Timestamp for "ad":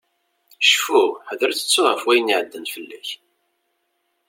1.49-1.57